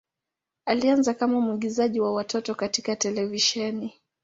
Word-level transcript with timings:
Alianza 0.65 1.13
kama 1.13 1.41
mwigizaji 1.41 1.99
wa 1.99 2.13
watoto 2.13 2.55
katika 2.55 2.95
televisheni. 2.95 3.93